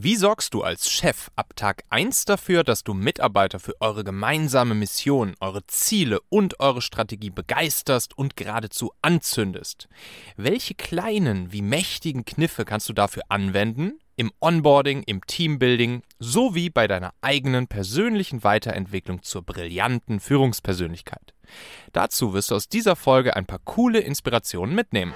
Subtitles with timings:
[0.00, 4.76] Wie sorgst du als Chef ab Tag 1 dafür, dass du Mitarbeiter für eure gemeinsame
[4.76, 9.88] Mission, eure Ziele und eure Strategie begeisterst und geradezu anzündest?
[10.36, 13.98] Welche kleinen wie mächtigen Kniffe kannst du dafür anwenden?
[14.14, 21.34] Im Onboarding, im Teambuilding sowie bei deiner eigenen persönlichen Weiterentwicklung zur brillanten Führungspersönlichkeit.
[21.92, 25.12] Dazu wirst du aus dieser Folge ein paar coole Inspirationen mitnehmen.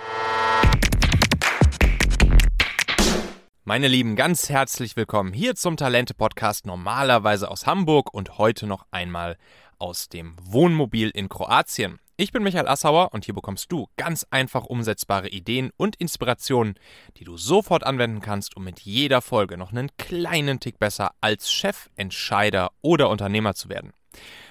[3.73, 9.39] Meine Lieben, ganz herzlich willkommen hier zum Talente-Podcast, normalerweise aus Hamburg und heute noch einmal
[9.79, 11.99] aus dem Wohnmobil in Kroatien.
[12.19, 16.75] Ich bin Michael Assauer und hier bekommst du ganz einfach umsetzbare Ideen und Inspirationen,
[17.17, 21.51] die du sofort anwenden kannst, um mit jeder Folge noch einen kleinen Tick besser als
[21.51, 23.95] Chef, Entscheider oder Unternehmer zu werden.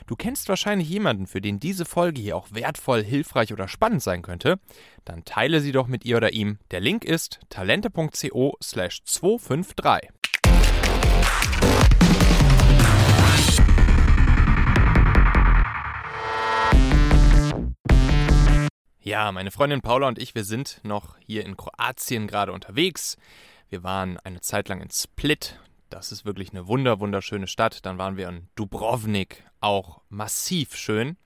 [0.07, 4.21] Du kennst wahrscheinlich jemanden, für den diese Folge hier auch wertvoll, hilfreich oder spannend sein
[4.21, 4.59] könnte.
[5.05, 6.59] Dann teile sie doch mit ihr oder ihm.
[6.71, 10.09] Der Link ist talente.co slash 253.
[19.03, 23.17] Ja, meine Freundin Paula und ich, wir sind noch hier in Kroatien gerade unterwegs.
[23.69, 25.59] Wir waren eine Zeit lang in Split,
[25.93, 27.85] das ist wirklich eine wunder, wunderschöne Stadt.
[27.85, 31.17] Dann waren wir in Dubrovnik, auch massiv schön.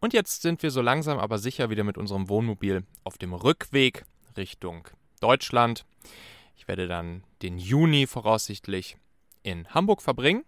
[0.00, 4.04] Und jetzt sind wir so langsam aber sicher wieder mit unserem Wohnmobil auf dem Rückweg
[4.36, 4.88] Richtung
[5.20, 5.84] Deutschland.
[6.56, 8.96] Ich werde dann den Juni voraussichtlich
[9.42, 10.44] in Hamburg verbringen.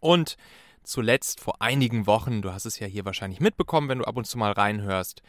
[0.00, 0.36] Und
[0.82, 4.26] zuletzt vor einigen Wochen, du hast es ja hier wahrscheinlich mitbekommen, wenn du ab und
[4.26, 5.22] zu mal reinhörst,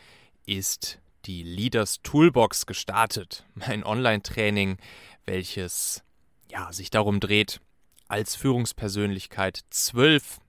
[0.45, 3.45] ist die Leaders Toolbox gestartet.
[3.55, 4.77] Mein Online-Training,
[5.25, 6.03] welches
[6.53, 7.59] ja, sich darum dreht,
[8.07, 10.39] als Führungspersönlichkeit zwölf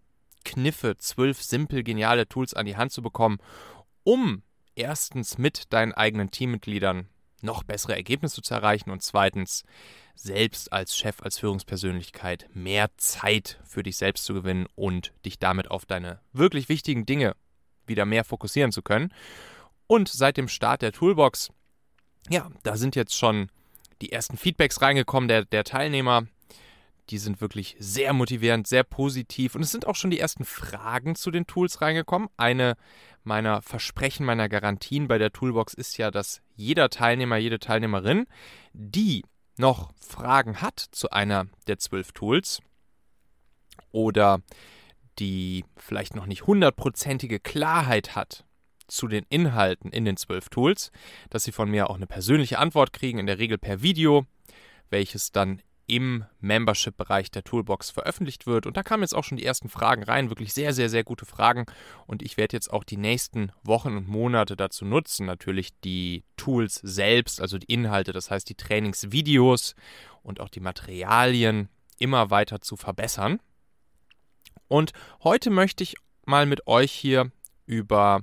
[0.44, 3.38] Kniffe, zwölf simpel geniale Tools an die Hand zu bekommen,
[4.02, 4.42] um
[4.76, 7.08] erstens mit deinen eigenen Teammitgliedern
[7.40, 9.64] noch bessere Ergebnisse zu erreichen und zweitens
[10.14, 15.70] selbst als Chef, als Führungspersönlichkeit mehr Zeit für dich selbst zu gewinnen und dich damit
[15.70, 17.34] auf deine wirklich wichtigen Dinge
[17.86, 19.12] wieder mehr fokussieren zu können.
[19.86, 21.50] Und seit dem Start der Toolbox,
[22.28, 23.48] ja, da sind jetzt schon
[24.04, 26.26] die ersten Feedbacks reingekommen der, der Teilnehmer.
[27.10, 29.54] Die sind wirklich sehr motivierend, sehr positiv.
[29.54, 32.28] Und es sind auch schon die ersten Fragen zu den Tools reingekommen.
[32.36, 32.76] Eine
[33.24, 38.26] meiner Versprechen, meiner Garantien bei der Toolbox ist ja, dass jeder Teilnehmer, jede Teilnehmerin,
[38.72, 39.24] die
[39.56, 42.60] noch Fragen hat zu einer der zwölf Tools
[43.90, 44.40] oder
[45.18, 48.44] die vielleicht noch nicht hundertprozentige Klarheit hat
[48.86, 50.90] zu den Inhalten in den zwölf Tools,
[51.30, 54.26] dass Sie von mir auch eine persönliche Antwort kriegen, in der Regel per Video,
[54.90, 58.66] welches dann im Membership-Bereich der Toolbox veröffentlicht wird.
[58.66, 61.26] Und da kamen jetzt auch schon die ersten Fragen rein, wirklich sehr, sehr, sehr gute
[61.26, 61.66] Fragen.
[62.06, 66.76] Und ich werde jetzt auch die nächsten Wochen und Monate dazu nutzen, natürlich die Tools
[66.82, 69.74] selbst, also die Inhalte, das heißt die Trainingsvideos
[70.22, 71.68] und auch die Materialien
[71.98, 73.40] immer weiter zu verbessern.
[74.68, 74.92] Und
[75.22, 77.30] heute möchte ich mal mit euch hier
[77.66, 78.22] über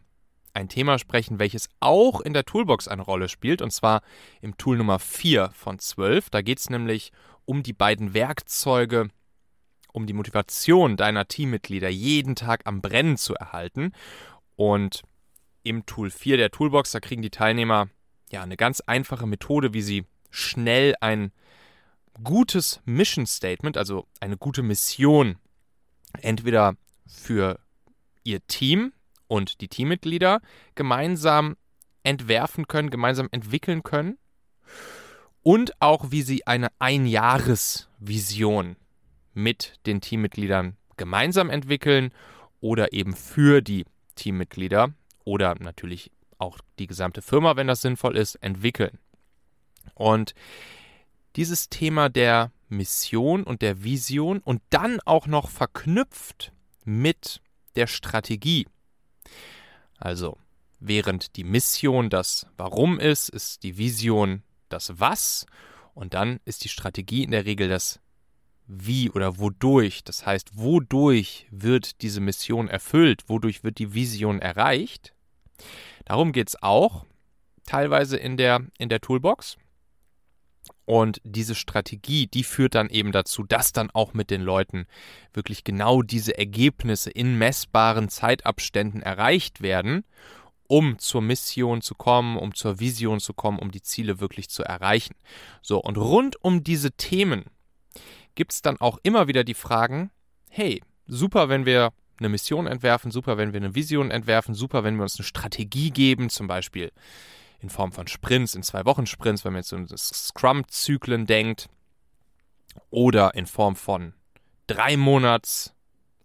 [0.53, 4.01] ein Thema sprechen, welches auch in der Toolbox eine Rolle spielt, und zwar
[4.41, 6.29] im Tool Nummer 4 von 12.
[6.29, 7.11] Da geht es nämlich
[7.45, 9.09] um die beiden Werkzeuge,
[9.93, 13.91] um die Motivation deiner Teammitglieder jeden Tag am Brennen zu erhalten.
[14.55, 15.03] Und
[15.63, 17.89] im Tool 4 der Toolbox, da kriegen die Teilnehmer
[18.31, 21.31] ja eine ganz einfache Methode, wie sie schnell ein
[22.23, 25.37] gutes Mission Statement, also eine gute Mission,
[26.21, 26.75] entweder
[27.07, 27.59] für
[28.23, 28.93] ihr Team,
[29.31, 30.41] und die Teammitglieder
[30.75, 31.55] gemeinsam
[32.03, 34.17] entwerfen können, gemeinsam entwickeln können
[35.41, 38.75] und auch wie sie eine Einjahresvision
[39.33, 42.11] mit den Teammitgliedern gemeinsam entwickeln
[42.59, 44.91] oder eben für die Teammitglieder
[45.23, 48.99] oder natürlich auch die gesamte Firma, wenn das sinnvoll ist, entwickeln.
[49.93, 50.33] Und
[51.37, 56.51] dieses Thema der Mission und der Vision und dann auch noch verknüpft
[56.83, 57.39] mit
[57.77, 58.67] der Strategie,
[59.97, 60.37] also
[60.79, 65.45] während die Mission das Warum ist, ist die Vision das Was
[65.93, 67.99] und dann ist die Strategie in der Regel das
[68.67, 70.03] Wie oder wodurch.
[70.03, 75.13] Das heißt, wodurch wird diese Mission erfüllt, wodurch wird die Vision erreicht.
[76.05, 77.05] Darum geht es auch
[77.65, 79.57] teilweise in der, in der Toolbox.
[80.91, 84.87] Und diese Strategie, die führt dann eben dazu, dass dann auch mit den Leuten
[85.31, 90.03] wirklich genau diese Ergebnisse in messbaren Zeitabständen erreicht werden,
[90.67, 94.63] um zur Mission zu kommen, um zur Vision zu kommen, um die Ziele wirklich zu
[94.63, 95.15] erreichen.
[95.61, 97.45] So, und rund um diese Themen
[98.35, 100.11] gibt es dann auch immer wieder die Fragen,
[100.49, 104.97] hey, super, wenn wir eine Mission entwerfen, super, wenn wir eine Vision entwerfen, super, wenn
[104.97, 106.91] wir uns eine Strategie geben, zum Beispiel
[107.61, 111.69] in Form von Sprints, in zwei Wochen Sprints, wenn man jetzt so an Scrum-Zyklen denkt.
[112.89, 114.13] oder in Form von
[114.65, 115.73] drei Monats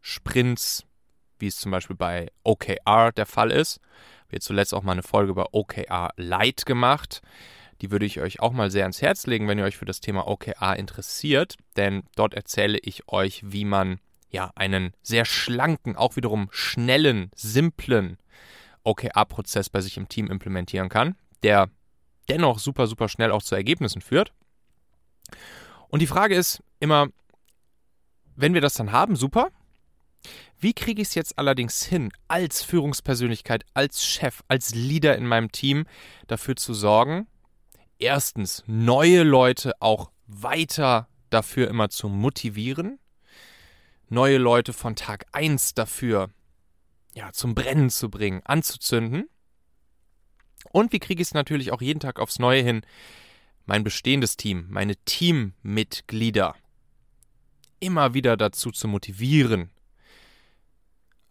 [0.00, 0.84] Sprints,
[1.40, 3.80] wie es zum Beispiel bei OKR der Fall ist.
[4.28, 7.22] Wir zuletzt auch mal eine Folge über OKR Lite gemacht.
[7.80, 10.00] Die würde ich euch auch mal sehr ans Herz legen, wenn ihr euch für das
[10.00, 13.98] Thema OKR interessiert, denn dort erzähle ich euch, wie man
[14.30, 18.18] ja einen sehr schlanken, auch wiederum schnellen, simplen
[18.84, 21.70] OKR-Prozess bei sich im Team implementieren kann, der
[22.28, 24.32] dennoch super, super schnell auch zu Ergebnissen führt.
[25.88, 27.08] Und die Frage ist immer,
[28.34, 29.50] wenn wir das dann haben, super.
[30.58, 35.52] Wie kriege ich es jetzt allerdings hin, als Führungspersönlichkeit, als Chef, als Leader in meinem
[35.52, 35.86] Team
[36.26, 37.26] dafür zu sorgen,
[37.98, 42.98] erstens neue Leute auch weiter dafür immer zu motivieren,
[44.08, 46.30] neue Leute von Tag 1 dafür
[47.14, 49.28] ja, zum Brennen zu bringen, anzuzünden.
[50.72, 52.82] Und wie kriege ich es natürlich auch jeden Tag aufs Neue hin,
[53.66, 56.54] mein bestehendes Team, meine Teammitglieder
[57.80, 59.70] immer wieder dazu zu motivieren,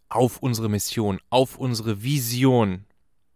[0.08, 2.84] auf unsere Mission, auf unsere Vision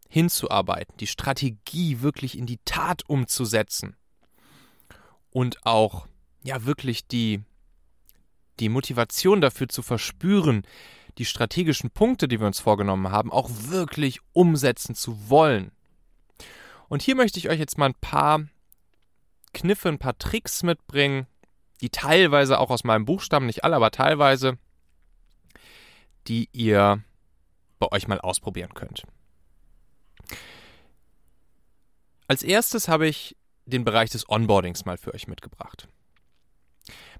[0.08, 3.96] hinzuarbeiten, die Strategie wirklich in die Tat umzusetzen
[5.30, 6.06] und auch
[6.42, 7.42] ja wirklich die
[8.58, 10.64] die Motivation dafür zu verspüren,
[11.18, 15.72] die strategischen Punkte, die wir uns vorgenommen haben, auch wirklich umsetzen zu wollen.
[16.90, 18.46] Und hier möchte ich euch jetzt mal ein paar
[19.54, 21.28] Kniffe, ein paar Tricks mitbringen,
[21.80, 24.58] die teilweise auch aus meinem Buch stammen, nicht alle, aber teilweise,
[26.26, 27.02] die ihr
[27.78, 29.04] bei euch mal ausprobieren könnt.
[32.26, 35.86] Als erstes habe ich den Bereich des Onboardings mal für euch mitgebracht.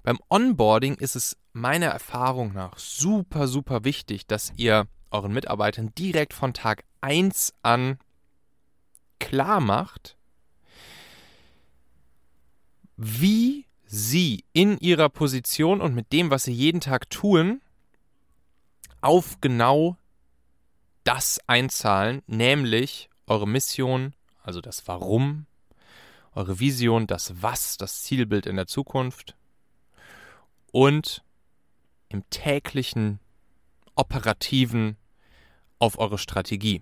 [0.03, 6.33] Beim Onboarding ist es meiner Erfahrung nach super, super wichtig, dass ihr euren Mitarbeitern direkt
[6.33, 7.99] von Tag 1 an
[9.21, 10.17] klar macht,
[12.97, 17.61] wie sie in ihrer Position und mit dem, was sie jeden Tag tun,
[18.99, 19.97] auf genau
[21.03, 24.13] das einzahlen, nämlich eure Mission,
[24.43, 25.45] also das Warum,
[26.33, 29.35] eure Vision, das Was, das Zielbild in der Zukunft
[30.71, 31.23] und
[32.09, 33.19] im täglichen
[33.95, 34.97] operativen
[35.79, 36.81] auf eure Strategie.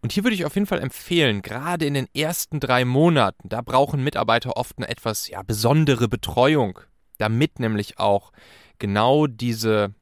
[0.00, 3.62] Und hier würde ich auf jeden Fall empfehlen, gerade in den ersten drei Monaten, da
[3.62, 6.80] brauchen Mitarbeiter oft eine etwas ja, besondere Betreuung,
[7.18, 8.32] damit nämlich auch
[8.78, 9.94] genau diese,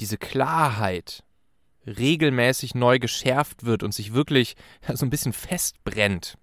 [0.00, 1.24] diese Klarheit
[1.86, 6.38] regelmäßig neu geschärft wird und sich wirklich ja, so ein bisschen festbrennt.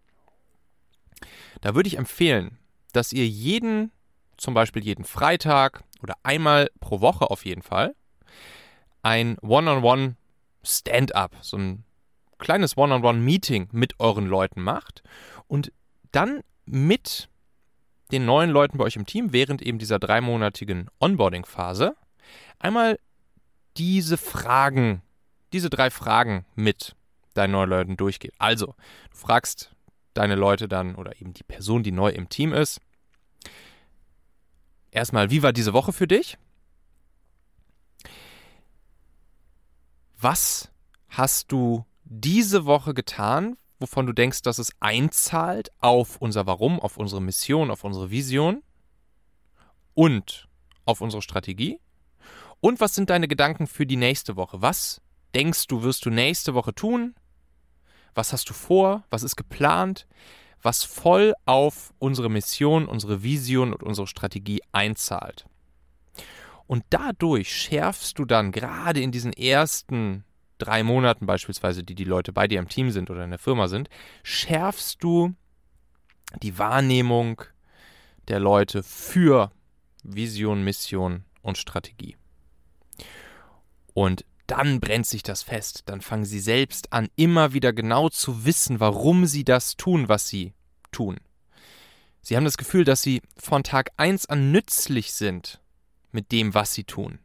[1.62, 2.58] Da würde ich empfehlen,
[2.94, 3.92] dass ihr jeden
[4.38, 7.96] zum Beispiel jeden Freitag oder einmal pro Woche auf jeden Fall
[9.02, 10.18] ein One-on-One
[10.64, 11.85] Stand-up, so ein
[12.38, 15.04] kleines One-on-One-Meeting mit euren Leuten macht
[15.48, 15.72] und
[16.12, 17.30] dann mit
[18.12, 21.96] den neuen Leuten bei euch im Team während eben dieser dreimonatigen Onboarding-Phase
[22.60, 23.00] einmal
[23.78, 25.02] diese Fragen,
[25.54, 26.96] diese drei Fragen mit
[27.34, 28.34] deinen neuen Leuten durchgeht.
[28.38, 28.68] Also,
[29.12, 29.76] du fragst
[30.14, 32.80] deine Leute dann oder eben die Person, die neu im Team ist,
[34.92, 36.38] erstmal, wie war diese Woche für dich?
[40.18, 40.72] Was
[41.10, 46.98] hast du diese Woche getan, wovon du denkst, dass es einzahlt auf unser Warum, auf
[46.98, 48.64] unsere Mission, auf unsere Vision
[49.94, 50.48] und
[50.86, 51.80] auf unsere Strategie?
[52.62, 54.62] Und was sind deine Gedanken für die nächste Woche?
[54.62, 55.02] Was
[55.34, 57.16] denkst du, wirst du nächste Woche tun?
[58.14, 59.04] Was hast du vor?
[59.10, 60.08] Was ist geplant?
[60.66, 65.46] was voll auf unsere Mission, unsere Vision und unsere Strategie einzahlt.
[66.66, 70.26] Und dadurch schärfst du dann gerade in diesen ersten
[70.58, 73.68] drei Monaten beispielsweise, die die Leute bei dir im Team sind oder in der Firma
[73.68, 73.90] sind,
[74.24, 75.34] schärfst du
[76.42, 77.42] die Wahrnehmung
[78.28, 79.52] der Leute für
[80.04, 82.16] Vision, Mission und Strategie.
[83.94, 85.84] Und dann brennt sich das fest.
[85.88, 90.28] Dann fangen sie selbst an, immer wieder genau zu wissen, warum sie das tun, was
[90.28, 90.54] sie
[90.92, 91.18] tun.
[92.22, 95.62] Sie haben das Gefühl, dass sie von Tag 1 an nützlich sind
[96.12, 97.20] mit dem, was sie tun.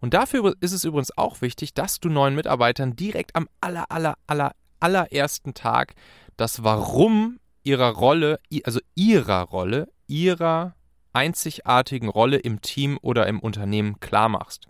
[0.00, 4.16] Und dafür ist es übrigens auch wichtig, dass du neuen Mitarbeitern direkt am aller, aller,
[4.26, 5.94] aller, allerersten Tag
[6.36, 10.74] das Warum ihrer Rolle, also ihrer Rolle, ihrer
[11.12, 14.68] einzigartigen Rolle im Team oder im Unternehmen klar machst.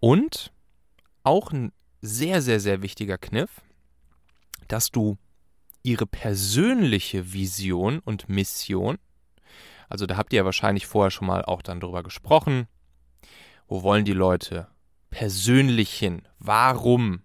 [0.00, 0.52] Und
[1.22, 3.62] auch ein sehr, sehr, sehr wichtiger Kniff,
[4.68, 5.16] dass du
[5.82, 8.98] ihre persönliche Vision und Mission,
[9.88, 12.66] also da habt ihr ja wahrscheinlich vorher schon mal auch dann drüber gesprochen,
[13.66, 14.68] wo wollen die Leute
[15.10, 16.22] persönlich hin?
[16.38, 17.22] Warum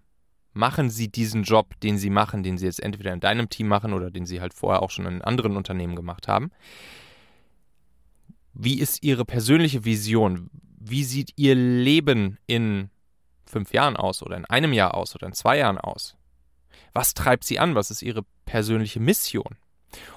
[0.52, 3.92] machen sie diesen Job, den sie machen, den sie jetzt entweder in deinem Team machen
[3.92, 6.50] oder den sie halt vorher auch schon in anderen Unternehmen gemacht haben.
[8.52, 10.50] Wie ist ihre persönliche Vision?
[10.78, 12.90] Wie sieht ihr Leben in
[13.46, 16.16] fünf Jahren aus oder in einem Jahr aus oder in zwei Jahren aus?
[16.92, 17.74] Was treibt sie an?
[17.74, 19.56] Was ist ihre persönliche Mission?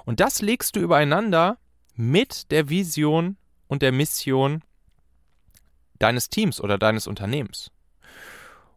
[0.05, 1.57] Und das legst du übereinander
[1.95, 4.63] mit der Vision und der Mission
[5.99, 7.71] deines Teams oder deines Unternehmens.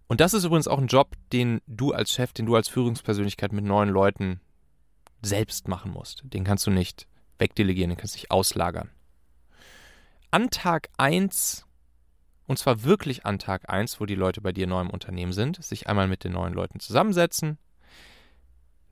[0.07, 3.53] Und das ist übrigens auch ein Job, den du als Chef, den du als Führungspersönlichkeit
[3.53, 4.41] mit neuen Leuten
[5.23, 6.23] selbst machen musst.
[6.25, 7.07] Den kannst du nicht
[7.39, 8.91] wegdelegieren, den kannst du nicht auslagern.
[10.31, 11.67] An Tag 1,
[12.47, 15.63] und zwar wirklich an Tag 1, wo die Leute bei dir neu im Unternehmen sind,
[15.63, 17.59] sich einmal mit den neuen Leuten zusammensetzen,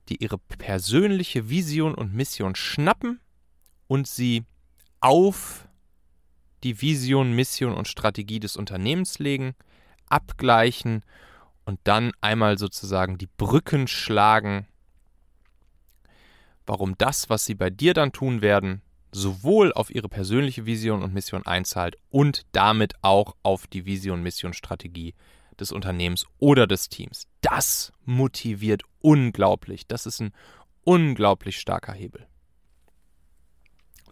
[0.09, 3.21] die ihre persönliche Vision und Mission schnappen
[3.87, 4.43] und sie
[4.99, 5.67] auf
[6.63, 9.55] die Vision, Mission und Strategie des Unternehmens legen,
[10.07, 11.03] abgleichen
[11.65, 14.67] und dann einmal sozusagen die Brücken schlagen,
[16.65, 21.13] warum das, was sie bei dir dann tun werden, sowohl auf ihre persönliche Vision und
[21.13, 25.13] Mission einzahlt und damit auch auf die Vision, Mission, Strategie
[25.59, 27.27] des Unternehmens oder des Teams.
[27.41, 29.87] Das motiviert unglaublich.
[29.87, 30.33] Das ist ein
[30.83, 32.27] unglaublich starker Hebel.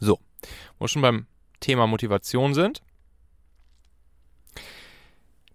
[0.04, 0.20] So,
[0.78, 1.28] wo wir schon beim
[1.62, 2.82] Thema Motivation sind.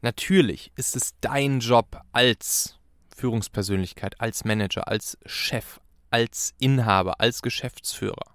[0.00, 2.78] Natürlich ist es dein Job als
[3.14, 8.34] Führungspersönlichkeit, als Manager, als Chef, als Inhaber, als Geschäftsführer,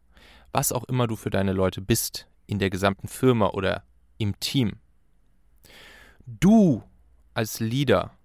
[0.51, 3.83] was auch immer du für deine Leute bist, in der gesamten Firma oder
[4.19, 4.73] im Team.
[6.27, 6.83] Du
[7.33, 8.15] als Leader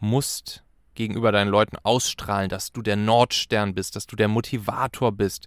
[0.00, 0.64] musst
[0.94, 5.46] gegenüber deinen Leuten ausstrahlen, dass du der Nordstern bist, dass du der Motivator bist,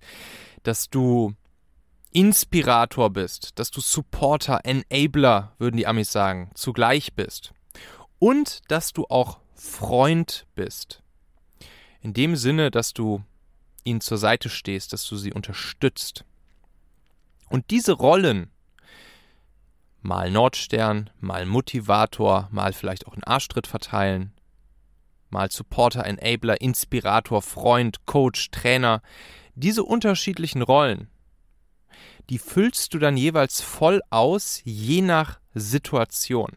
[0.63, 1.36] dass du
[2.13, 7.53] Inspirator bist, dass du Supporter, Enabler, würden die Amis sagen, zugleich bist.
[8.19, 11.01] Und dass du auch Freund bist.
[12.01, 13.23] In dem Sinne, dass du
[13.83, 16.25] ihnen zur Seite stehst, dass du sie unterstützt.
[17.49, 18.49] Und diese Rollen,
[20.01, 24.33] mal Nordstern, mal Motivator, mal vielleicht auch einen Arschtritt verteilen,
[25.29, 29.01] mal Supporter, Enabler, Inspirator, Freund, Coach, Trainer,
[29.55, 31.07] diese unterschiedlichen Rollen,
[32.31, 36.55] die füllst du dann jeweils voll aus, je nach Situation.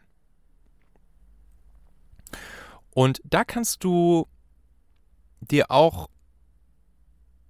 [2.91, 4.25] Und da kannst du
[5.41, 6.09] dir auch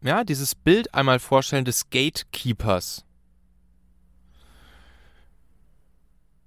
[0.02, 3.06] ja, dieses Bild einmal vorstellen des Gatekeepers.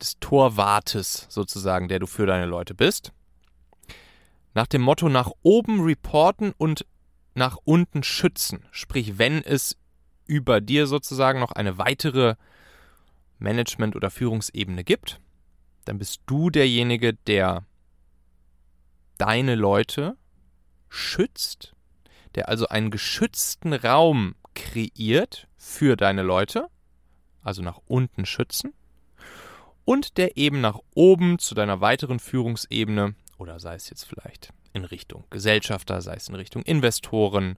[0.03, 3.13] Des Torwartes sozusagen, der du für deine Leute bist.
[4.53, 6.85] Nach dem Motto nach oben reporten und
[7.35, 8.67] nach unten schützen.
[8.73, 9.77] Sprich, wenn es
[10.29, 12.37] über dir sozusagen noch eine weitere
[13.39, 15.21] Management- oder Führungsebene gibt,
[15.85, 17.65] dann bist du derjenige, der
[19.17, 20.17] deine Leute
[20.89, 21.75] schützt,
[22.35, 26.69] der also einen geschützten Raum kreiert für deine Leute,
[27.43, 28.75] also nach unten schützen,
[29.85, 34.85] und der eben nach oben zu deiner weiteren Führungsebene, oder sei es jetzt vielleicht in
[34.85, 37.57] Richtung Gesellschafter, sei es in Richtung Investoren,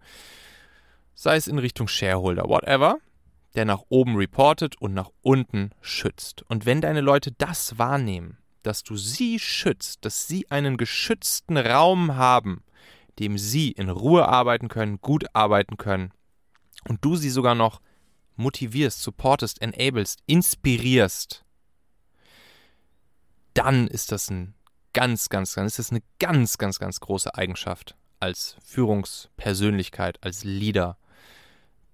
[1.14, 2.99] sei es in Richtung Shareholder, whatever,
[3.55, 6.43] der nach oben reportet und nach unten schützt.
[6.49, 12.17] Und wenn deine Leute das wahrnehmen, dass du sie schützt, dass sie einen geschützten Raum
[12.17, 12.62] haben,
[13.19, 16.12] dem sie in Ruhe arbeiten können, gut arbeiten können
[16.88, 17.81] und du sie sogar noch
[18.37, 21.45] motivierst, supportest, enablest, inspirierst,
[23.55, 24.55] dann ist das ein
[24.93, 30.97] ganz, ganz, ganz, ist das eine ganz, ganz, ganz große Eigenschaft als Führungspersönlichkeit, als Leader,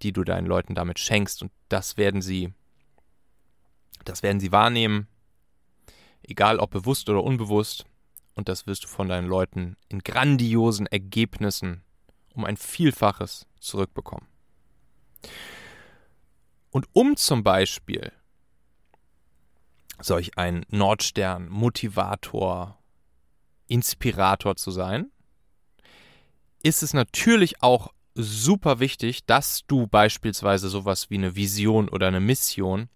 [0.01, 1.41] die du deinen Leuten damit schenkst.
[1.41, 2.53] Und das werden sie,
[4.05, 5.07] das werden sie wahrnehmen,
[6.23, 7.85] egal ob bewusst oder unbewusst.
[8.35, 11.83] Und das wirst du von deinen Leuten in grandiosen Ergebnissen
[12.33, 14.27] um ein Vielfaches zurückbekommen.
[16.69, 18.11] Und um zum Beispiel
[19.99, 22.77] solch ein Nordstern, Motivator,
[23.67, 25.11] Inspirator zu sein,
[26.61, 32.19] ist es natürlich auch super wichtig, dass du beispielsweise sowas wie eine Vision oder eine
[32.19, 32.89] Mission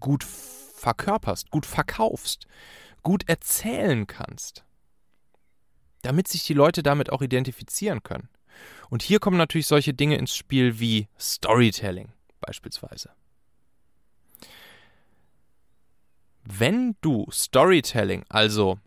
[0.00, 2.46] gut verkörperst, gut verkaufst,
[3.02, 4.64] gut erzählen kannst,
[6.02, 8.28] damit sich die Leute damit auch identifizieren können.
[8.90, 13.10] Und hier kommen natürlich solche Dinge ins Spiel wie Storytelling beispielsweise.
[16.44, 18.78] Wenn du Storytelling, also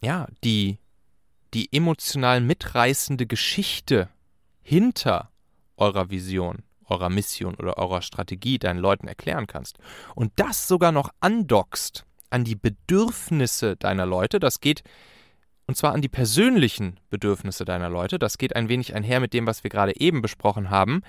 [0.00, 0.78] ja, die,
[1.52, 4.08] die emotional mitreißende Geschichte
[4.66, 5.30] hinter
[5.76, 9.78] eurer Vision, eurer Mission oder eurer Strategie deinen Leuten erklären kannst
[10.16, 14.82] und das sogar noch andockst an die Bedürfnisse deiner Leute, das geht
[15.68, 18.18] Und zwar an die persönlichen Bedürfnisse deiner Leute.
[18.18, 21.02] Das geht ein wenig einher mit dem, was wir gerade eben besprochen haben,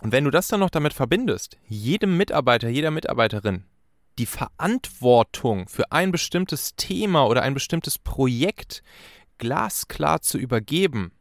[0.00, 3.64] Und wenn du das dann noch damit verbindest, jedem Mitarbeiter, jeder Mitarbeiterin
[4.18, 8.82] die Verantwortung für ein bestimmtes Thema oder ein bestimmtes Projekt
[9.38, 11.12] glasklar zu übergeben,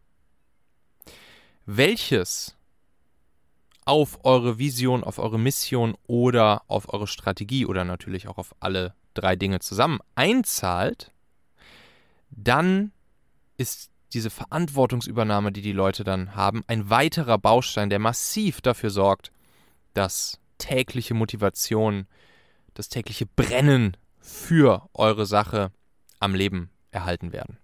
[1.66, 2.56] welches
[3.86, 8.94] auf eure Vision, auf eure Mission oder auf eure Strategie oder natürlich auch auf alle
[9.14, 11.12] drei Dinge zusammen einzahlt,
[12.30, 12.92] dann
[13.58, 19.32] ist diese Verantwortungsübernahme, die die Leute dann haben, ein weiterer Baustein, der massiv dafür sorgt,
[19.94, 22.08] dass tägliche Motivation,
[22.74, 25.72] das tägliche Brennen für eure Sache
[26.20, 27.58] am Leben erhalten werden.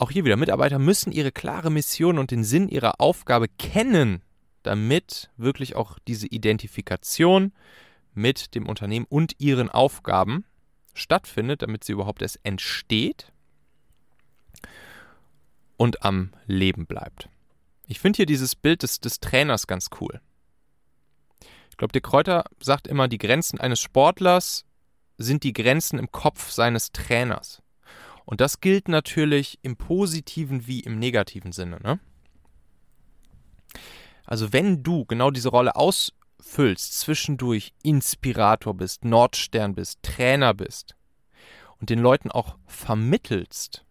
[0.00, 4.22] Auch hier wieder, Mitarbeiter müssen ihre klare Mission und den Sinn ihrer Aufgabe kennen,
[4.62, 7.52] damit wirklich auch diese Identifikation
[8.14, 10.46] mit dem Unternehmen und ihren Aufgaben
[10.94, 13.30] stattfindet, damit sie überhaupt erst entsteht
[15.76, 17.28] und am Leben bleibt.
[17.86, 20.22] Ich finde hier dieses Bild des, des Trainers ganz cool.
[21.68, 24.64] Ich glaube, der Kräuter sagt immer, die Grenzen eines Sportlers
[25.18, 27.60] sind die Grenzen im Kopf seines Trainers.
[28.30, 31.80] Und das gilt natürlich im positiven wie im negativen Sinne.
[31.82, 31.98] Ne?
[34.24, 40.94] Also wenn du genau diese Rolle aus, füllst, zwischendurch Inspirator bist, Nordstern bist, Trainer bist
[41.80, 43.84] und den Leuten auch vermittelst,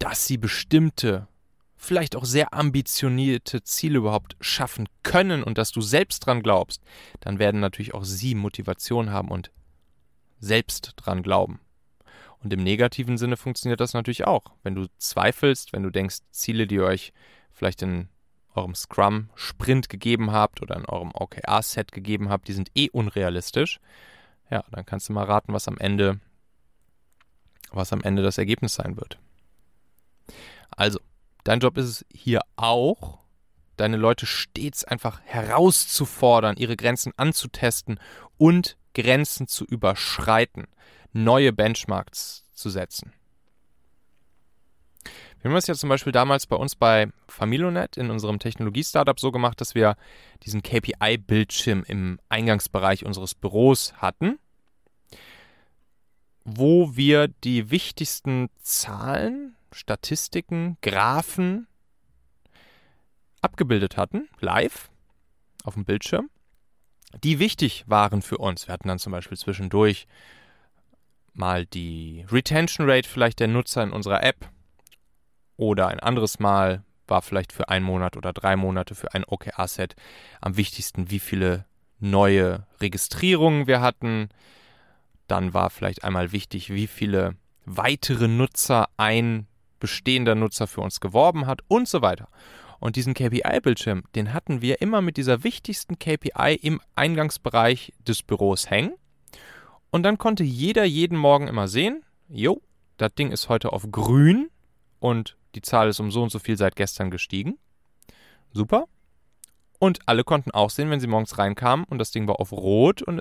[0.00, 1.28] dass sie bestimmte,
[1.76, 6.82] vielleicht auch sehr ambitionierte Ziele überhaupt schaffen können und dass du selbst dran glaubst,
[7.20, 9.52] dann werden natürlich auch sie Motivation haben und
[10.40, 11.60] selbst dran glauben.
[12.42, 14.52] Und im negativen Sinne funktioniert das natürlich auch.
[14.62, 17.12] Wenn du zweifelst, wenn du denkst, Ziele, die euch
[17.52, 18.08] vielleicht in
[18.54, 23.80] eurem Scrum-Sprint gegeben habt oder in eurem OKR-Set gegeben habt, die sind eh unrealistisch.
[24.50, 26.20] Ja, dann kannst du mal raten, was am Ende,
[27.70, 29.18] was am Ende das Ergebnis sein wird.
[30.70, 30.98] Also,
[31.44, 33.20] dein Job ist es hier auch,
[33.76, 37.98] deine Leute stets einfach herauszufordern, ihre Grenzen anzutesten
[38.36, 40.66] und Grenzen zu überschreiten,
[41.12, 43.12] neue Benchmarks zu setzen.
[45.42, 49.32] Wir haben es ja zum Beispiel damals bei uns bei Familonet in unserem Technologie-Startup so
[49.32, 49.96] gemacht, dass wir
[50.44, 54.38] diesen KPI-Bildschirm im Eingangsbereich unseres Büros hatten,
[56.44, 61.66] wo wir die wichtigsten Zahlen, Statistiken, Graphen
[63.40, 64.90] abgebildet hatten, live
[65.64, 66.30] auf dem Bildschirm,
[67.24, 68.68] die wichtig waren für uns.
[68.68, 70.06] Wir hatten dann zum Beispiel zwischendurch
[71.34, 74.48] mal die Retention Rate vielleicht der Nutzer in unserer App
[75.56, 79.94] oder ein anderes Mal war vielleicht für einen Monat oder drei Monate für ein OKR-Set
[80.40, 81.66] am wichtigsten, wie viele
[82.00, 84.28] neue Registrierungen wir hatten.
[85.28, 89.46] Dann war vielleicht einmal wichtig, wie viele weitere Nutzer ein
[89.78, 92.28] bestehender Nutzer für uns geworben hat und so weiter.
[92.80, 98.70] Und diesen KPI-Bildschirm, den hatten wir immer mit dieser wichtigsten KPI im Eingangsbereich des Büros
[98.70, 98.94] hängen.
[99.92, 102.62] Und dann konnte jeder jeden Morgen immer sehen, jo,
[102.96, 104.50] das Ding ist heute auf grün
[105.00, 107.58] und die Zahl ist um so und so viel seit gestern gestiegen.
[108.52, 108.86] Super.
[109.78, 113.02] Und alle konnten auch sehen, wenn sie morgens reinkamen und das Ding war auf Rot
[113.02, 113.20] und,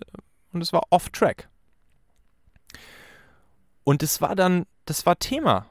[0.54, 1.50] und es war off-track.
[3.84, 5.66] Und es war dann, das war Thema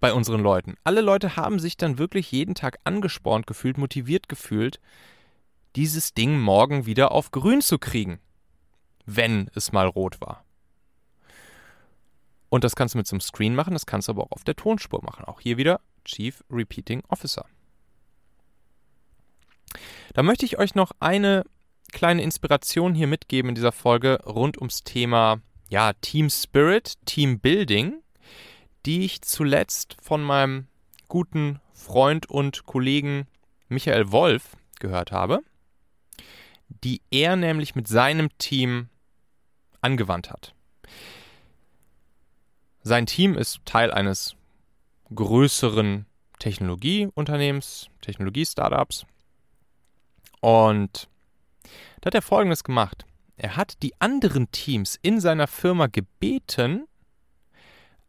[0.00, 0.76] bei unseren Leuten.
[0.82, 4.80] Alle Leute haben sich dann wirklich jeden Tag angespornt gefühlt, motiviert gefühlt,
[5.76, 8.18] dieses Ding morgen wieder auf grün zu kriegen,
[9.06, 10.44] wenn es mal rot war.
[12.48, 14.44] Und das kannst du mit so einem Screen machen, das kannst du aber auch auf
[14.44, 15.24] der Tonspur machen.
[15.24, 17.46] Auch hier wieder Chief Repeating Officer.
[20.12, 21.44] Da möchte ich euch noch eine
[21.92, 28.02] kleine Inspiration hier mitgeben in dieser Folge rund ums Thema ja, Team Spirit, Team Building,
[28.84, 30.66] die ich zuletzt von meinem
[31.08, 33.26] guten Freund und Kollegen
[33.68, 35.40] Michael Wolf gehört habe,
[36.68, 38.88] die er nämlich mit seinem Team
[39.82, 40.54] angewandt hat.
[42.82, 44.34] Sein Team ist Teil eines
[45.14, 46.06] größeren
[46.38, 49.06] Technologieunternehmens, Technologie-Startups.
[50.40, 51.08] Und
[52.00, 53.04] da hat er Folgendes gemacht.
[53.36, 56.86] Er hat die anderen Teams in seiner Firma gebeten,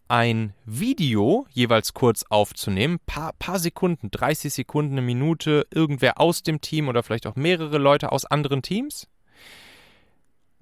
[0.08, 6.62] ein Video jeweils kurz aufzunehmen, paar, paar Sekunden, 30 Sekunden, eine Minute, irgendwer aus dem
[6.62, 9.08] Team oder vielleicht auch mehrere Leute aus anderen Teams,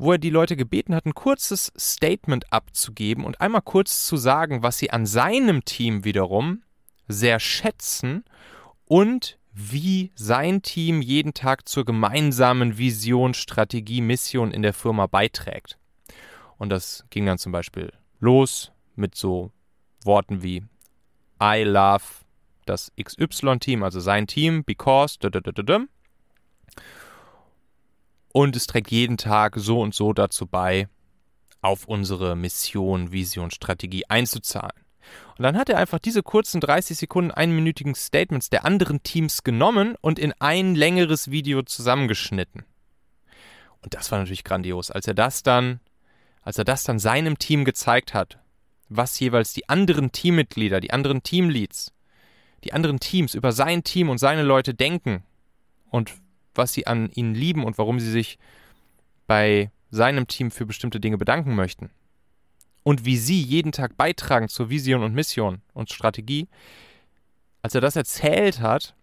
[0.02, 4.64] wo er die Leute gebeten hat, ein kurzes Statement abzugeben und einmal kurz zu sagen,
[4.64, 6.64] was sie an seinem Team wiederum
[7.08, 8.26] sehr schätzen
[8.86, 15.78] und wie sein Team jeden Tag zur gemeinsamen Vision, Strategie, Mission in der Firma beiträgt.
[16.58, 19.52] Und das ging dann zum Beispiel los mit so
[20.04, 20.64] Worten wie
[21.40, 22.04] I love
[22.66, 25.20] das XY-Team, also sein Team, because.
[28.34, 30.88] Und es trägt jeden Tag so und so dazu bei,
[31.62, 34.82] auf unsere Mission, Vision, Strategie einzuzahlen.
[35.38, 39.96] Und dann hat er einfach diese kurzen 30 Sekunden einminütigen Statements der anderen Teams genommen
[40.02, 42.64] und in ein längeres Video zusammengeschnitten.
[43.82, 45.80] Und das war natürlich grandios, als er das dann,
[46.44, 48.40] als er das dann seinem Team gezeigt hat,
[48.90, 51.94] was jeweils die anderen Teammitglieder, die anderen Teamleads,
[52.64, 55.24] die anderen Teams über sein Team und seine Leute denken
[55.90, 56.14] und
[56.56, 58.38] was sie an ihnen lieben und warum sie sich
[59.28, 61.90] bei seinem Team für bestimmte Dinge bedanken möchten
[62.84, 66.48] und wie sie jeden Tag beitragen zur Vision und Mission und Strategie.
[67.62, 68.96] Als er das erzählt hat,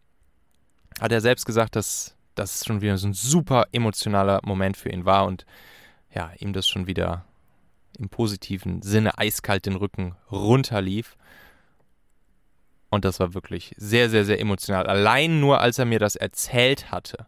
[1.00, 5.04] hat er selbst gesagt, dass das schon wieder so ein super emotionaler Moment für ihn
[5.04, 5.44] war und
[6.14, 7.24] ja, ihm das schon wieder
[7.98, 11.16] im positiven Sinne eiskalt den Rücken runterlief.
[12.90, 14.86] Und das war wirklich sehr, sehr, sehr emotional.
[14.86, 17.26] Allein nur, als er mir das erzählt hatte.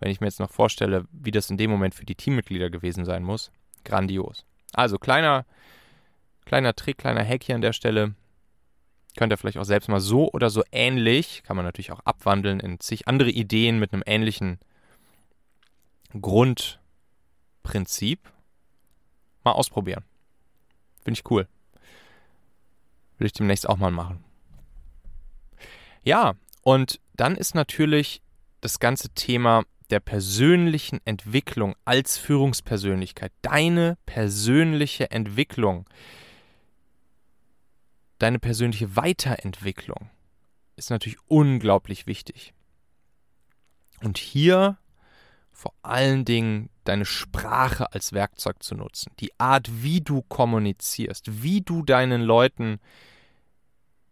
[0.00, 3.04] Wenn ich mir jetzt noch vorstelle, wie das in dem Moment für die Teammitglieder gewesen
[3.04, 3.50] sein muss.
[3.84, 4.44] Grandios.
[4.72, 5.44] Also kleiner,
[6.44, 8.14] kleiner Trick, kleiner Hack hier an der Stelle.
[9.16, 12.60] Könnt ihr vielleicht auch selbst mal so oder so ähnlich, kann man natürlich auch abwandeln
[12.60, 14.60] in zig andere Ideen mit einem ähnlichen
[16.20, 18.20] Grundprinzip
[19.42, 20.04] mal ausprobieren.
[21.02, 21.48] Finde ich cool.
[23.18, 24.24] Will ich demnächst auch mal machen.
[26.04, 28.22] Ja, und dann ist natürlich
[28.60, 35.86] das ganze Thema der persönlichen Entwicklung als Führungspersönlichkeit, deine persönliche Entwicklung,
[38.18, 40.10] deine persönliche Weiterentwicklung
[40.76, 42.54] ist natürlich unglaublich wichtig.
[44.02, 44.78] Und hier
[45.50, 51.62] vor allen Dingen deine Sprache als Werkzeug zu nutzen, die Art, wie du kommunizierst, wie
[51.62, 52.78] du deinen Leuten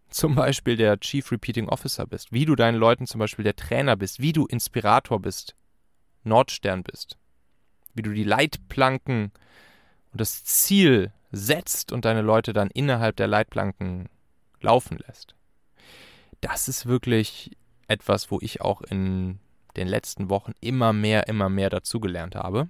[0.09, 3.97] zum Beispiel der Chief Repeating Officer bist, wie du deinen Leuten zum Beispiel der Trainer
[3.97, 5.55] bist, wie du Inspirator bist,
[6.27, 7.17] Nordstern bist,
[7.95, 9.33] wie du die Leitplanken
[10.13, 14.09] und das Ziel setzt und deine Leute dann innerhalb der Leitplanken
[14.61, 15.35] laufen lässt.
[16.41, 17.57] Das ist wirklich
[17.89, 19.39] etwas, wo ich auch in
[19.77, 22.69] den letzten Wochen immer mehr, immer mehr dazugelernt habe.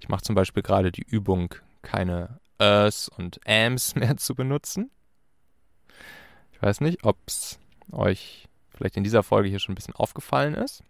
[0.00, 4.90] Ich mache zum Beispiel gerade die Übung, keine Ers und Ams mehr zu benutzen.
[6.52, 7.58] Ich weiß nicht, ob es
[7.92, 10.82] euch vielleicht in dieser Folge hier schon ein bisschen aufgefallen ist.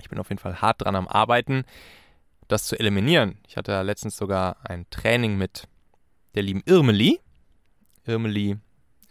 [0.00, 1.64] Ich bin auf jeden Fall hart dran am Arbeiten,
[2.48, 3.38] das zu eliminieren.
[3.46, 5.68] Ich hatte letztens sogar ein Training mit
[6.34, 7.20] der lieben Irmeli.
[8.04, 8.58] Irmeli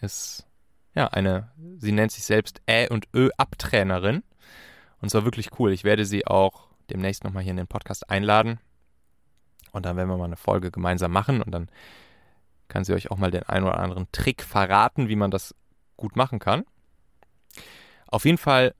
[0.02, 0.48] ist
[0.96, 4.24] ja eine, sie nennt sich selbst Ä und Ö Abtrainerin.
[5.02, 5.72] Und es war wirklich cool.
[5.72, 8.60] Ich werde sie auch demnächst nochmal hier in den Podcast einladen.
[9.72, 11.70] Und dann werden wir mal eine Folge gemeinsam machen und dann
[12.68, 15.56] kann sie euch auch mal den einen oder anderen Trick verraten, wie man das
[15.98, 16.64] gut machen kann.
[18.08, 18.74] Auf jeden Fall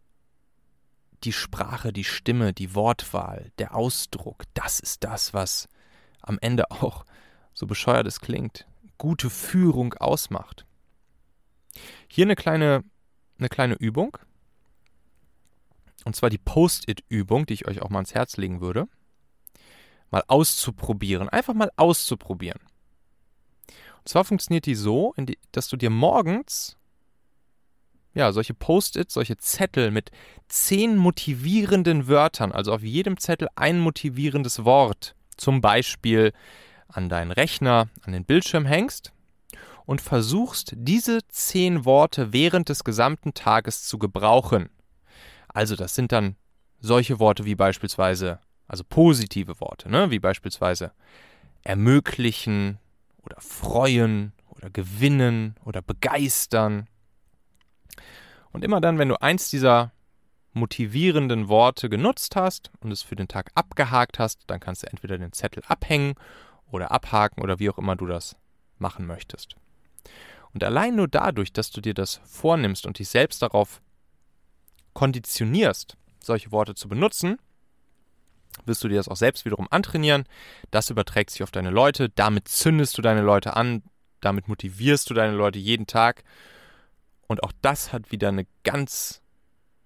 [1.24, 5.68] die Sprache, die Stimme, die Wortwahl, der Ausdruck, das ist das, was
[6.22, 7.06] am Ende auch,
[7.54, 8.66] so bescheuert es klingt,
[8.98, 10.66] gute Führung ausmacht.
[12.08, 12.84] Hier eine kleine,
[13.38, 14.18] eine kleine Übung.
[16.06, 18.88] Und zwar die Post-it-Übung, die ich euch auch mal ans Herz legen würde.
[20.12, 21.30] Mal auszuprobieren.
[21.30, 22.60] Einfach mal auszuprobieren.
[24.00, 25.14] Und zwar funktioniert die so,
[25.52, 26.78] dass du dir morgens
[28.14, 30.12] ja, solche Post-its, solche Zettel mit
[30.48, 36.34] zehn motivierenden Wörtern, also auf jedem Zettel ein motivierendes Wort, zum Beispiel
[36.88, 39.14] an deinen Rechner, an den Bildschirm hängst
[39.86, 44.70] und versuchst, diese zehn Worte während des gesamten Tages zu gebrauchen.
[45.48, 46.36] Also das sind dann
[46.80, 50.12] solche Worte wie beispielsweise, also positive Worte, ne?
[50.12, 50.92] wie beispielsweise
[51.64, 52.80] ermöglichen
[53.24, 56.88] oder freuen oder gewinnen oder begeistern.
[58.52, 59.92] Und immer dann, wenn du eins dieser
[60.54, 65.18] motivierenden Worte genutzt hast und es für den Tag abgehakt hast, dann kannst du entweder
[65.18, 66.16] den Zettel abhängen
[66.72, 68.36] oder abhaken oder wie auch immer du das
[68.78, 69.56] machen möchtest.
[70.54, 73.82] Und allein nur dadurch, dass du dir das vornimmst und dich selbst darauf
[74.94, 77.38] konditionierst, solche Worte zu benutzen,
[78.66, 80.26] wirst du dir das auch selbst wiederum antrainieren.
[80.72, 83.84] Das überträgt sich auf deine Leute, damit zündest du deine Leute an,
[84.22, 86.24] damit motivierst du deine Leute jeden Tag.
[87.30, 89.22] Und auch das hat wieder eine ganz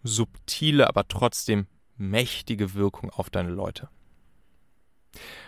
[0.02, 3.90] subtile, aber trotzdem mächtige Wirkung auf deine Leute.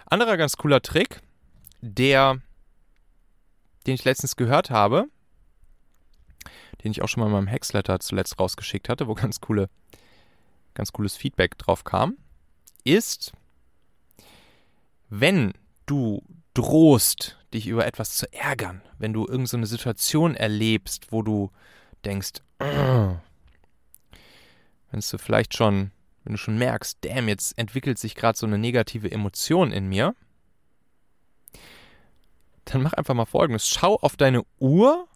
[0.06, 1.22] Anderer ganz cooler Trick,
[1.82, 2.42] der,
[3.88, 5.08] den ich letztens gehört habe,
[6.84, 9.70] den ich auch schon mal in meinem Hexletter zuletzt rausgeschickt hatte, wo ganz coole,
[10.74, 12.18] ganz cooles Feedback drauf kam,
[12.84, 13.32] ist,
[15.10, 15.54] wenn
[15.86, 16.22] du
[16.54, 21.52] drohst, dich über etwas zu ärgern, wenn du irgendeine so Situation erlebst, wo du
[22.06, 23.20] denkst, wenn
[24.92, 25.92] du vielleicht schon,
[26.24, 30.16] wenn du schon merkst, damn, jetzt entwickelt sich gerade so eine negative Emotion in mir,
[32.66, 33.68] dann mach einfach mal folgendes.
[33.68, 35.08] Schau auf deine Uhr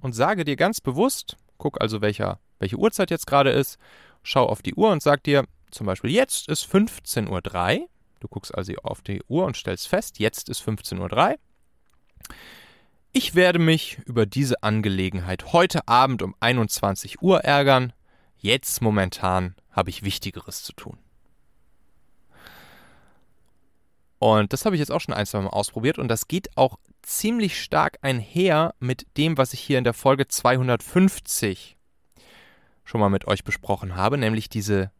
[0.00, 3.78] und sage dir ganz bewusst, guck also, welcher, welche Uhrzeit jetzt gerade ist,
[4.22, 7.88] schau auf die Uhr und sag dir, zum Beispiel, jetzt ist 15.03 Uhr.
[8.20, 11.38] Du guckst also auf die Uhr und stellst fest, jetzt ist 15.03 Uhr.
[13.20, 17.92] Ich werde mich über diese Angelegenheit heute Abend um 21 Uhr ärgern.
[18.36, 20.98] Jetzt momentan habe ich Wichtigeres zu tun.
[24.20, 26.78] Und das habe ich jetzt auch schon ein, zwei Mal ausprobiert und das geht auch
[27.02, 31.76] ziemlich stark einher mit dem, was ich hier in der Folge 250
[32.84, 34.92] schon mal mit euch besprochen habe, nämlich diese,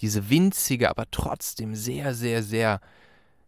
[0.00, 2.80] diese winzige, aber trotzdem sehr, sehr, sehr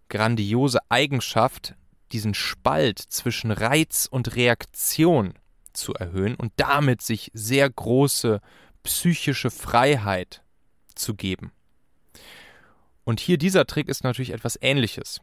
[0.08, 1.74] grandiose Eigenschaft,
[2.12, 5.34] diesen Spalt zwischen Reiz und Reaktion
[5.72, 8.40] zu erhöhen und damit sich sehr große
[8.82, 10.42] psychische Freiheit
[10.94, 11.52] zu geben.
[13.04, 15.20] Und hier dieser Trick ist natürlich etwas Ähnliches.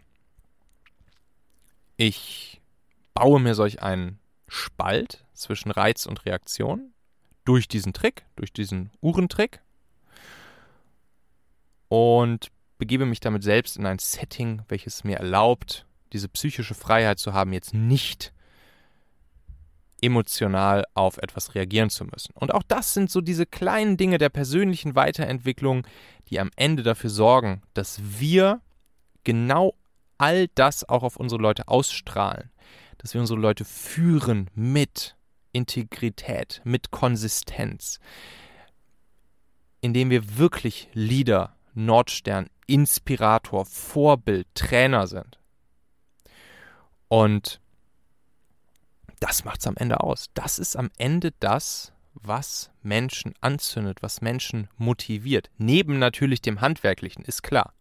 [1.97, 2.61] Ich
[3.13, 6.93] baue mir solch einen Spalt zwischen Reiz und Reaktion
[7.45, 9.61] durch diesen Trick, durch diesen Uhrentrick
[11.89, 17.33] und begebe mich damit selbst in ein Setting, welches mir erlaubt, diese psychische Freiheit zu
[17.33, 18.33] haben, jetzt nicht
[20.01, 22.33] emotional auf etwas reagieren zu müssen.
[22.35, 25.87] Und auch das sind so diese kleinen Dinge der persönlichen Weiterentwicklung,
[26.29, 28.61] die am Ende dafür sorgen, dass wir
[29.23, 29.75] genau
[30.17, 32.51] all das auch auf unsere Leute ausstrahlen,
[32.97, 35.15] dass wir unsere Leute führen mit
[35.53, 37.99] Integrität, mit Konsistenz,
[39.81, 45.39] indem wir wirklich Leader, Nordstern, Inspirator, Vorbild, Trainer sind.
[47.13, 47.61] Und
[49.19, 50.31] das macht es am Ende aus.
[50.33, 55.51] Das ist am Ende das, was Menschen anzündet, was Menschen motiviert.
[55.59, 57.75] Neben natürlich dem Handwerklichen, ist klar.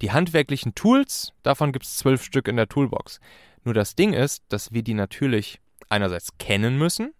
[0.00, 3.20] Die handwerklichen Tools, davon gibt es zwölf Stück in der Toolbox.
[3.64, 7.12] Nur das Ding ist, dass wir die natürlich einerseits kennen müssen,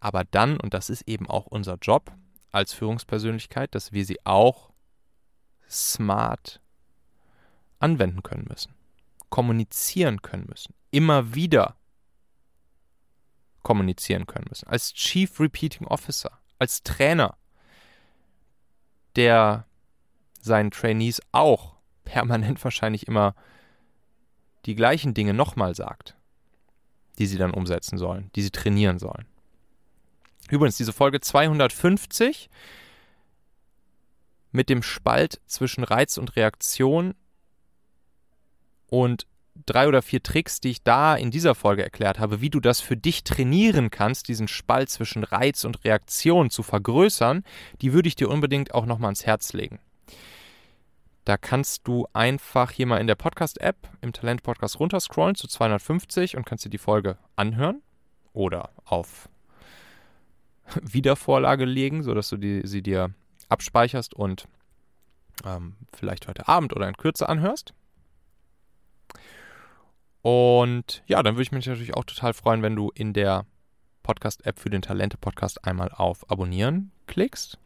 [0.00, 2.10] aber dann, und das ist eben auch unser Job
[2.50, 4.70] als Führungspersönlichkeit, dass wir sie auch
[5.70, 6.60] smart
[7.78, 8.74] anwenden können müssen,
[9.30, 11.76] kommunizieren können müssen, immer wieder
[13.62, 14.68] kommunizieren können müssen.
[14.68, 17.36] Als Chief Repeating Officer, als Trainer,
[19.16, 19.66] der
[20.40, 23.34] seinen Trainees auch permanent wahrscheinlich immer
[24.64, 26.16] die gleichen Dinge nochmal sagt,
[27.18, 29.26] die sie dann umsetzen sollen, die sie trainieren sollen.
[30.50, 32.48] Übrigens, diese Folge 250
[34.50, 37.14] mit dem Spalt zwischen Reiz und Reaktion
[38.88, 39.26] und
[39.66, 42.80] drei oder vier Tricks, die ich da in dieser Folge erklärt habe, wie du das
[42.80, 47.44] für dich trainieren kannst, diesen Spalt zwischen Reiz und Reaktion zu vergrößern,
[47.80, 49.80] die würde ich dir unbedingt auch nochmal ans Herz legen.
[51.24, 56.46] Da kannst du einfach hier mal in der Podcast-App im Talent-Podcast runterscrollen zu 250 und
[56.46, 57.82] kannst dir die Folge anhören
[58.32, 59.28] oder auf
[60.80, 63.12] Wiedervorlage legen, sodass du die, sie dir
[63.50, 64.46] abspeicherst und
[65.44, 67.74] ähm, vielleicht heute Abend oder in Kürze anhörst.
[70.22, 73.46] Und ja, dann würde ich mich natürlich auch total freuen, wenn du in der
[74.02, 77.58] Podcast-App für den Talente-Podcast einmal auf Abonnieren klickst.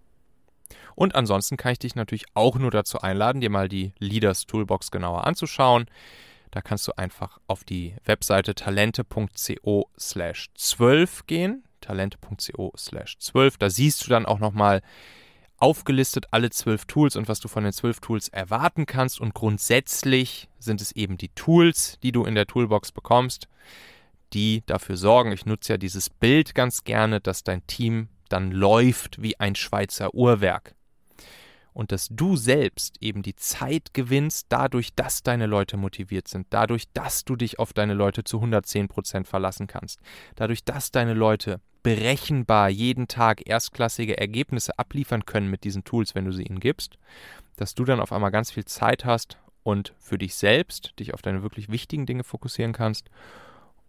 [0.95, 4.91] Und ansonsten kann ich dich natürlich auch nur dazu einladen, dir mal die Leaders Toolbox
[4.91, 5.87] genauer anzuschauen.
[6.51, 11.65] Da kannst du einfach auf die Webseite talente.co slash 12 gehen.
[11.81, 13.57] Talente.co slash 12.
[13.59, 14.83] Da siehst du dann auch nochmal
[15.63, 19.21] aufgelistet alle zwölf Tools und was du von den zwölf Tools erwarten kannst.
[19.21, 23.47] Und grundsätzlich sind es eben die Tools, die du in der Toolbox bekommst,
[24.33, 29.23] die dafür sorgen, ich nutze ja dieses Bild ganz gerne, dass dein Team dann läuft
[29.23, 30.75] wie ein Schweizer Uhrwerk.
[31.75, 36.91] Und dass du selbst eben die Zeit gewinnst, dadurch, dass deine Leute motiviert sind, dadurch,
[36.93, 40.01] dass du dich auf deine Leute zu 110% verlassen kannst,
[40.35, 46.25] dadurch, dass deine Leute berechenbar jeden Tag erstklassige Ergebnisse abliefern können mit diesen Tools, wenn
[46.25, 46.99] du sie ihnen gibst,
[47.57, 51.23] dass du dann auf einmal ganz viel Zeit hast und für dich selbst dich auf
[51.23, 53.11] deine wirklich wichtigen Dinge fokussieren kannst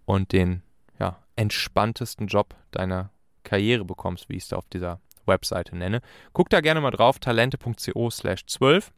[0.06, 0.64] und den
[1.00, 3.12] ja, entspanntesten Job deiner
[3.44, 6.02] Karriere bekommst, wie ich es da auf dieser Webseite nenne.
[6.34, 8.92] Guck da gerne mal drauf, talente.co slash 12.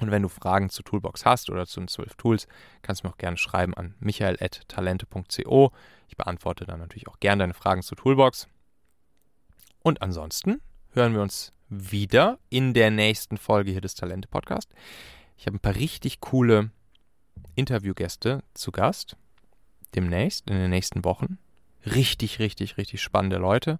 [0.00, 2.48] Und wenn du Fragen zu Toolbox hast oder zu den 12 Tools,
[2.82, 5.72] kannst du mir auch gerne schreiben an michael.talente.co.
[6.08, 8.48] Ich beantworte dann natürlich auch gerne deine Fragen zu Toolbox.
[9.82, 10.60] Und ansonsten
[10.92, 14.72] hören wir uns wieder in der nächsten Folge hier des Talente Podcast.
[15.36, 16.70] Ich habe ein paar richtig coole
[17.54, 19.16] Interviewgäste zu Gast.
[19.94, 21.38] Demnächst, in den nächsten Wochen.
[21.84, 23.78] Richtig, richtig, richtig spannende Leute.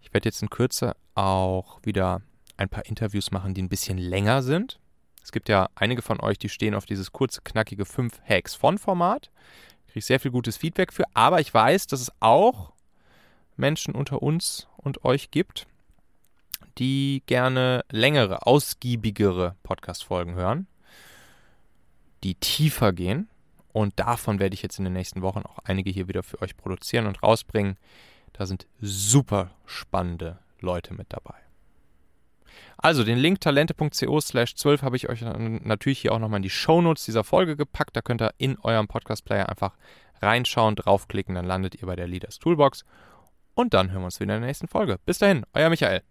[0.00, 2.22] Ich werde jetzt in Kürze auch wieder
[2.56, 4.79] ein paar Interviews machen, die ein bisschen länger sind.
[5.22, 8.78] Es gibt ja einige von euch, die stehen auf dieses kurze, knackige 5 Hacks von
[8.78, 9.30] Format.
[9.86, 12.72] Kriege ich sehr viel gutes Feedback für, aber ich weiß, dass es auch
[13.56, 15.66] Menschen unter uns und euch gibt,
[16.78, 20.66] die gerne längere, ausgiebigere Podcast-Folgen hören,
[22.24, 23.28] die tiefer gehen.
[23.72, 26.56] Und davon werde ich jetzt in den nächsten Wochen auch einige hier wieder für euch
[26.56, 27.76] produzieren und rausbringen.
[28.32, 31.49] Da sind super spannende Leute mit dabei.
[32.82, 36.50] Also den Link talente.co slash 12 habe ich euch natürlich hier auch nochmal in die
[36.50, 37.94] Shownotes dieser Folge gepackt.
[37.94, 39.76] Da könnt ihr in eurem Podcast-Player einfach
[40.22, 42.84] reinschauen, draufklicken, dann landet ihr bei der Leaders Toolbox.
[43.54, 44.98] Und dann hören wir uns wieder in der nächsten Folge.
[45.04, 46.02] Bis dahin, euer Michael.